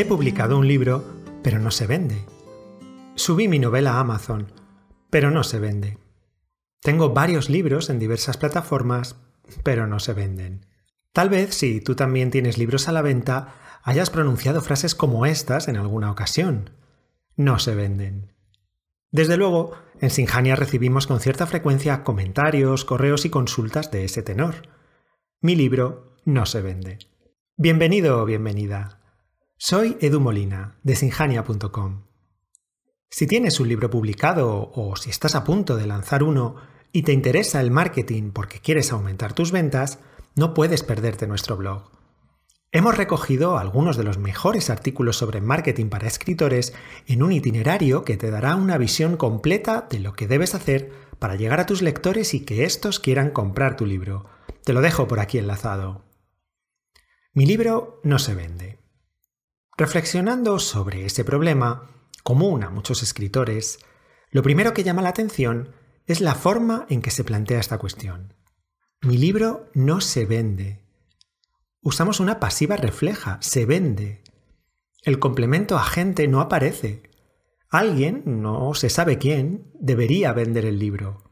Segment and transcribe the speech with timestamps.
[0.00, 1.04] He publicado un libro,
[1.42, 2.24] pero no se vende.
[3.16, 4.50] Subí mi novela a Amazon,
[5.10, 5.98] pero no se vende.
[6.80, 9.16] Tengo varios libros en diversas plataformas,
[9.62, 10.64] pero no se venden.
[11.12, 15.68] Tal vez si tú también tienes libros a la venta, hayas pronunciado frases como estas
[15.68, 16.70] en alguna ocasión.
[17.36, 18.32] No se venden.
[19.10, 24.66] Desde luego, en Sinjania recibimos con cierta frecuencia comentarios, correos y consultas de ese tenor.
[25.42, 27.00] Mi libro no se vende.
[27.58, 28.99] Bienvenido o bienvenida.
[29.62, 32.06] Soy Edu Molina, de sinjania.com.
[33.10, 36.56] Si tienes un libro publicado o si estás a punto de lanzar uno
[36.92, 39.98] y te interesa el marketing porque quieres aumentar tus ventas,
[40.34, 41.90] no puedes perderte nuestro blog.
[42.72, 46.72] Hemos recogido algunos de los mejores artículos sobre marketing para escritores
[47.06, 51.36] en un itinerario que te dará una visión completa de lo que debes hacer para
[51.36, 54.24] llegar a tus lectores y que éstos quieran comprar tu libro.
[54.64, 56.06] Te lo dejo por aquí enlazado.
[57.34, 58.79] Mi libro no se vende.
[59.80, 61.88] Reflexionando sobre ese problema,
[62.22, 63.78] común a muchos escritores,
[64.30, 65.70] lo primero que llama la atención
[66.04, 68.34] es la forma en que se plantea esta cuestión.
[69.00, 70.84] Mi libro no se vende.
[71.80, 74.22] Usamos una pasiva refleja, se vende.
[75.00, 77.04] El complemento agente no aparece.
[77.70, 81.22] Alguien, no se sabe quién, debería vender el libro.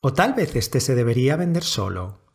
[0.00, 2.26] O tal vez este se debería vender solo.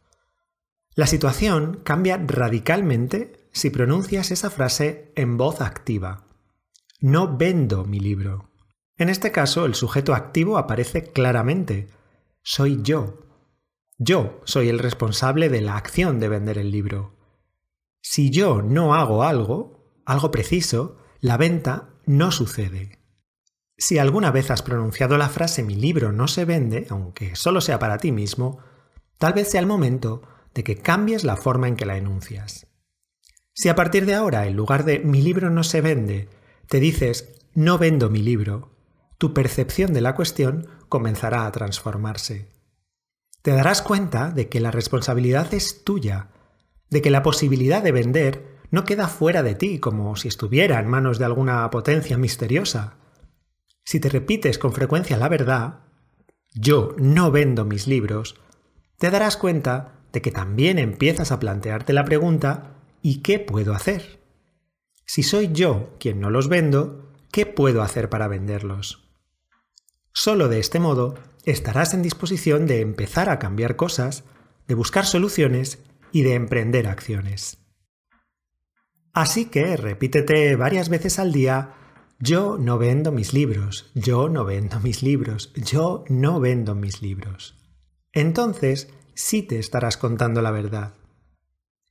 [0.95, 6.25] La situación cambia radicalmente si pronuncias esa frase en voz activa.
[6.99, 8.49] No vendo mi libro.
[8.97, 11.87] En este caso, el sujeto activo aparece claramente.
[12.41, 13.21] Soy yo.
[13.99, 17.15] Yo soy el responsable de la acción de vender el libro.
[18.01, 22.99] Si yo no hago algo, algo preciso, la venta no sucede.
[23.77, 27.79] Si alguna vez has pronunciado la frase mi libro no se vende, aunque solo sea
[27.79, 28.59] para ti mismo,
[29.19, 30.21] tal vez sea el momento
[30.53, 32.67] de que cambies la forma en que la enuncias.
[33.53, 36.27] Si a partir de ahora, en lugar de mi libro no se vende,
[36.67, 38.71] te dices no vendo mi libro,
[39.19, 42.47] tu percepción de la cuestión comenzará a transformarse.
[43.43, 46.29] Te darás cuenta de que la responsabilidad es tuya,
[46.89, 50.87] de que la posibilidad de vender no queda fuera de ti como si estuviera en
[50.87, 52.95] manos de alguna potencia misteriosa.
[53.85, 55.81] Si te repites con frecuencia la verdad,
[56.55, 58.35] yo no vendo mis libros,
[58.97, 64.19] te darás cuenta de que también empiezas a plantearte la pregunta ¿y qué puedo hacer?
[65.05, 69.11] Si soy yo quien no los vendo, ¿qué puedo hacer para venderlos?
[70.13, 71.15] Solo de este modo
[71.45, 74.23] estarás en disposición de empezar a cambiar cosas,
[74.67, 75.79] de buscar soluciones
[76.11, 77.57] y de emprender acciones.
[79.11, 81.75] Así que repítete varias veces al día,
[82.19, 87.55] yo no vendo mis libros, yo no vendo mis libros, yo no vendo mis libros.
[88.13, 90.93] Entonces sí te estarás contando la verdad.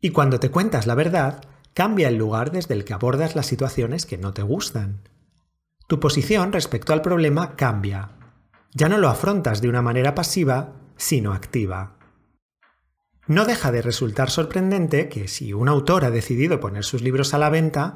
[0.02, 4.04] Y cuando te cuentas la verdad, cambia el lugar desde el que abordas las situaciones
[4.04, 5.08] que no te gustan.
[5.86, 8.10] Tu posición respecto al problema cambia.
[8.74, 11.98] Ya no lo afrontas de una manera pasiva, sino activa.
[13.28, 17.38] No deja de resultar sorprendente que si un autor ha decidido poner sus libros a
[17.38, 17.94] la venta,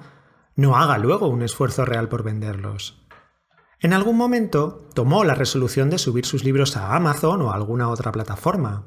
[0.54, 3.04] no haga luego un esfuerzo real por venderlos.
[3.80, 7.88] En algún momento tomó la resolución de subir sus libros a Amazon o a alguna
[7.88, 8.86] otra plataforma.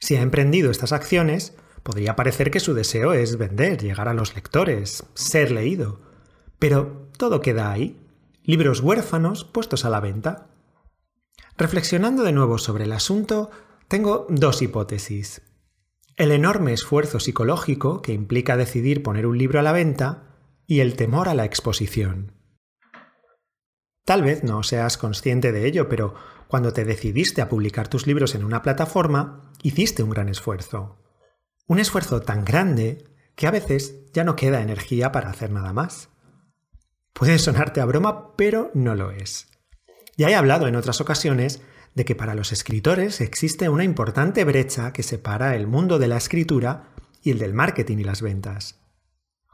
[0.00, 4.34] Si ha emprendido estas acciones, Podría parecer que su deseo es vender, llegar a los
[4.34, 6.00] lectores, ser leído.
[6.58, 7.98] Pero todo queda ahí.
[8.44, 10.48] Libros huérfanos puestos a la venta.
[11.56, 13.50] Reflexionando de nuevo sobre el asunto,
[13.88, 15.42] tengo dos hipótesis.
[16.16, 20.94] El enorme esfuerzo psicológico que implica decidir poner un libro a la venta y el
[20.94, 22.32] temor a la exposición.
[24.04, 26.14] Tal vez no seas consciente de ello, pero
[26.48, 31.01] cuando te decidiste a publicar tus libros en una plataforma, hiciste un gran esfuerzo.
[31.66, 36.08] Un esfuerzo tan grande que a veces ya no queda energía para hacer nada más.
[37.12, 39.48] Puede sonarte a broma, pero no lo es.
[40.16, 41.62] Ya he hablado en otras ocasiones
[41.94, 46.16] de que para los escritores existe una importante brecha que separa el mundo de la
[46.16, 48.80] escritura y el del marketing y las ventas.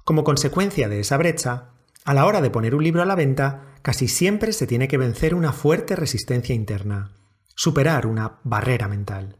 [0.05, 1.71] Como consecuencia de esa brecha,
[2.05, 4.99] a la hora de poner un libro a la venta, casi siempre se tiene que
[4.99, 7.12] vencer una fuerte resistencia interna,
[7.55, 9.37] superar una barrera mental.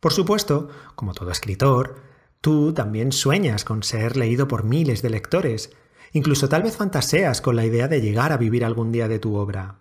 [0.00, 2.02] Por supuesto, como todo escritor,
[2.40, 5.70] tú también sueñas con ser leído por miles de lectores,
[6.12, 9.36] incluso tal vez fantaseas con la idea de llegar a vivir algún día de tu
[9.36, 9.76] obra.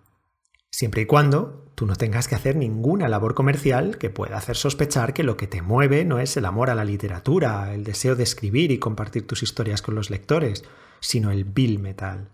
[0.69, 5.13] Siempre y cuando tú no tengas que hacer ninguna labor comercial que pueda hacer sospechar
[5.13, 8.23] que lo que te mueve no es el amor a la literatura, el deseo de
[8.23, 10.63] escribir y compartir tus historias con los lectores,
[10.99, 12.29] sino el bill metal.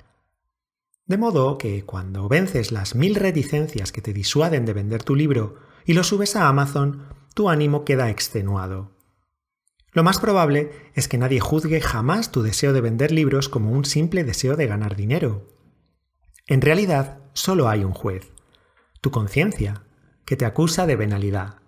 [1.06, 5.58] De modo que cuando vences las mil reticencias que te disuaden de vender tu libro
[5.86, 7.04] y lo subes a Amazon,
[7.36, 8.96] tu ánimo queda extenuado.
[9.92, 13.86] Lo más probable es que nadie juzgue jamás tu deseo de vender libros como un
[13.86, 15.48] simple deseo de ganar dinero.
[16.48, 18.32] En realidad, solo hay un juez,
[19.02, 19.84] tu conciencia,
[20.26, 21.60] que te acusa de venalidad.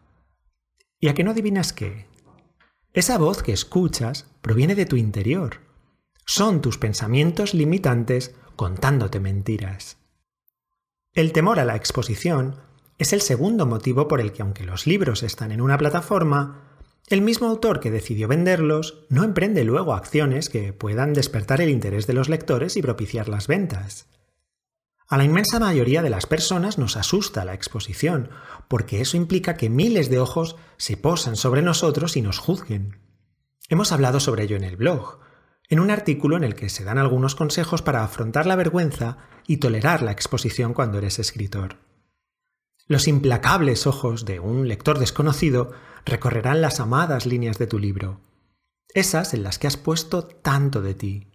[0.99, 2.07] ¿Y a que no adivinas qué?
[2.93, 5.61] Esa voz que escuchas proviene de tu interior.
[6.25, 9.97] Son tus pensamientos limitantes contándote mentiras.
[11.13, 12.61] El temor a la exposición
[12.97, 16.63] es el segundo motivo por el que aunque los libros están en una plataforma,
[17.07, 22.05] el mismo autor que decidió venderlos no emprende luego acciones que puedan despertar el interés
[22.07, 24.07] de los lectores y propiciar las ventas.
[25.07, 28.29] A la inmensa mayoría de las personas nos asusta la exposición,
[28.67, 32.99] porque eso implica que miles de ojos se posan sobre nosotros y nos juzguen.
[33.69, 35.19] Hemos hablado sobre ello en el blog,
[35.69, 39.17] en un artículo en el que se dan algunos consejos para afrontar la vergüenza
[39.47, 41.86] y tolerar la exposición cuando eres escritor.
[42.87, 45.71] Los implacables ojos de un lector desconocido
[46.05, 48.21] recorrerán las amadas líneas de tu libro,
[48.93, 51.31] esas en las que has puesto tanto de ti.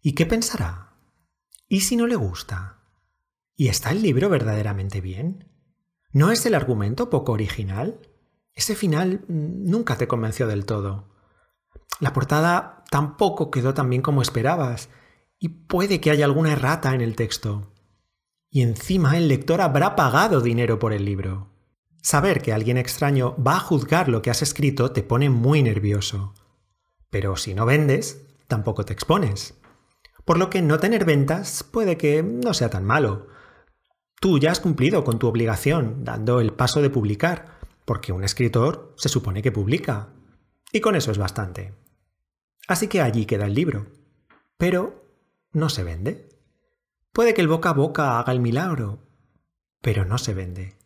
[0.00, 0.96] ¿Y qué pensará?
[1.68, 2.78] ¿Y si no le gusta?
[3.56, 5.52] ¿Y está el libro verdaderamente bien?
[6.12, 8.00] ¿No es el argumento poco original?
[8.54, 11.10] Ese final nunca te convenció del todo.
[12.00, 14.88] La portada tampoco quedó tan bien como esperabas,
[15.38, 17.74] y puede que haya alguna errata en el texto.
[18.50, 21.50] Y encima el lector habrá pagado dinero por el libro.
[22.02, 26.34] Saber que alguien extraño va a juzgar lo que has escrito te pone muy nervioso.
[27.10, 29.54] Pero si no vendes, tampoco te expones.
[30.24, 33.28] Por lo que no tener ventas puede que no sea tan malo.
[34.20, 38.94] Tú ya has cumplido con tu obligación dando el paso de publicar, porque un escritor
[38.96, 40.08] se supone que publica.
[40.72, 41.74] Y con eso es bastante.
[42.68, 43.86] Así que allí queda el libro.
[44.56, 45.04] Pero
[45.52, 46.28] no se vende.
[47.12, 49.06] Puede que el boca a boca haga el milagro,
[49.80, 50.76] pero no se vende.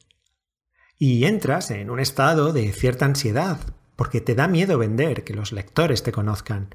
[0.97, 3.59] Y entras en un estado de cierta ansiedad,
[3.97, 6.75] porque te da miedo vender, que los lectores te conozcan.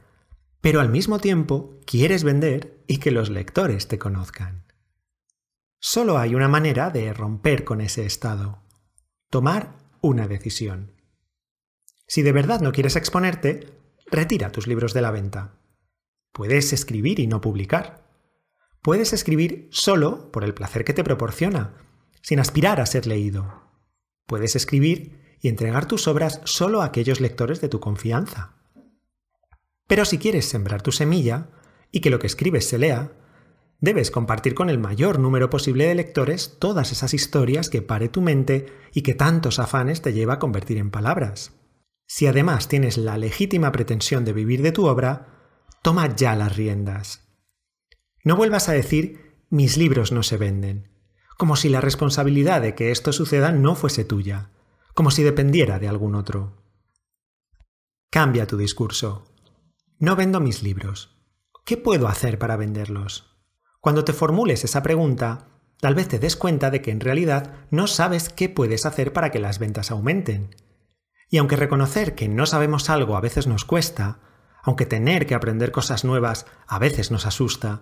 [0.61, 4.65] Pero al mismo tiempo quieres vender y que los lectores te conozcan.
[5.79, 8.61] Solo hay una manera de romper con ese estado.
[9.29, 10.93] Tomar una decisión.
[12.07, 13.71] Si de verdad no quieres exponerte,
[14.07, 15.55] retira tus libros de la venta.
[16.33, 18.08] Puedes escribir y no publicar.
[18.81, 21.75] Puedes escribir solo por el placer que te proporciona,
[22.21, 23.63] sin aspirar a ser leído.
[24.25, 28.55] Puedes escribir y entregar tus obras solo a aquellos lectores de tu confianza.
[29.87, 31.49] Pero si quieres sembrar tu semilla
[31.91, 33.13] y que lo que escribes se lea,
[33.81, 38.21] Debes compartir con el mayor número posible de lectores todas esas historias que pare tu
[38.21, 41.53] mente y que tantos afanes te lleva a convertir en palabras.
[42.05, 47.28] Si además tienes la legítima pretensión de vivir de tu obra, toma ya las riendas.
[48.29, 50.91] No vuelvas a decir mis libros no se venden,
[51.35, 54.51] como si la responsabilidad de que esto suceda no fuese tuya,
[54.93, 56.61] como si dependiera de algún otro.
[58.11, 59.23] Cambia tu discurso.
[59.97, 61.17] No vendo mis libros.
[61.65, 63.35] ¿Qué puedo hacer para venderlos?
[63.81, 65.47] Cuando te formules esa pregunta,
[65.79, 69.31] tal vez te des cuenta de que en realidad no sabes qué puedes hacer para
[69.31, 70.55] que las ventas aumenten.
[71.31, 74.19] Y aunque reconocer que no sabemos algo a veces nos cuesta,
[74.61, 77.81] aunque tener que aprender cosas nuevas a veces nos asusta,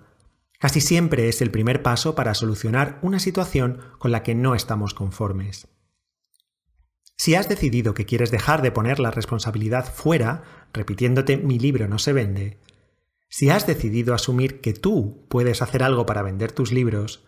[0.58, 4.94] casi siempre es el primer paso para solucionar una situación con la que no estamos
[4.94, 5.68] conformes.
[7.16, 11.98] Si has decidido que quieres dejar de poner la responsabilidad fuera, repitiéndote mi libro no
[12.00, 12.60] se vende,
[13.30, 17.26] si has decidido asumir que tú puedes hacer algo para vender tus libros,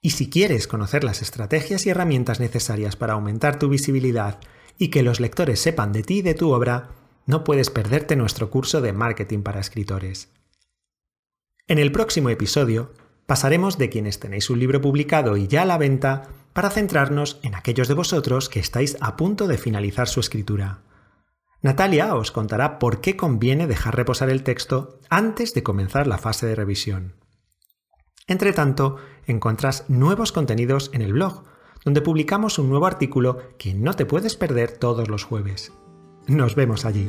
[0.00, 4.40] y si quieres conocer las estrategias y herramientas necesarias para aumentar tu visibilidad
[4.78, 6.90] y que los lectores sepan de ti y de tu obra,
[7.26, 10.28] no puedes perderte nuestro curso de marketing para escritores.
[11.68, 12.92] En el próximo episodio
[13.26, 17.54] pasaremos de quienes tenéis un libro publicado y ya a la venta para centrarnos en
[17.54, 20.78] aquellos de vosotros que estáis a punto de finalizar su escritura.
[21.60, 26.46] Natalia os contará por qué conviene dejar reposar el texto antes de comenzar la fase
[26.46, 27.16] de revisión.
[28.26, 28.96] Entre tanto,
[29.26, 31.44] encontrás nuevos contenidos en el blog,
[31.84, 35.70] donde publicamos un nuevo artículo que no te puedes perder todos los jueves.
[36.26, 37.08] Nos vemos allí.